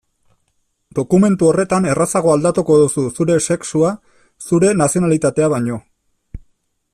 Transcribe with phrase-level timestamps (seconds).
[0.99, 3.93] Dokumentu horretan errazago aldatuko duzu zure sexua
[4.47, 5.79] zure nazionalitatea baino.